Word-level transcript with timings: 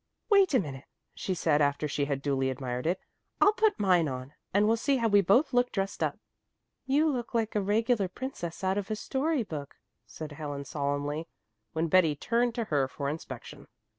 "Wait 0.31 0.51
a 0.55 0.59
minute," 0.59 0.85
she 1.13 1.35
said 1.35 1.61
after 1.61 1.87
she 1.87 2.05
had 2.05 2.23
duly 2.23 2.49
admired 2.49 2.87
it. 2.87 2.99
"I'll 3.39 3.53
put 3.53 3.79
mine 3.79 4.07
on, 4.09 4.33
and 4.51 4.65
we'll 4.65 4.75
see 4.75 4.97
how 4.97 5.07
we 5.07 5.21
both 5.21 5.53
look 5.53 5.71
dressed 5.71 6.01
up." 6.01 6.17
"You 6.87 7.07
look 7.07 7.35
like 7.35 7.53
a 7.53 7.61
regular 7.61 8.07
princess 8.07 8.63
out 8.63 8.79
of 8.79 8.89
a 8.89 8.95
story 8.95 9.43
book," 9.43 9.75
said 10.07 10.31
Helen 10.31 10.65
solemnly, 10.65 11.27
when 11.73 11.87
Betty 11.87 12.15
turned 12.15 12.55
to 12.55 12.63
her 12.63 12.87
for 12.87 13.09
inspection. 13.09 13.67